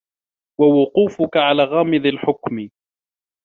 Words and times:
وَوُقُوفِك 0.59 1.37
عَلَى 1.37 1.63
غَامِضِ 1.63 2.05
الْحُكْمِ 2.05 2.69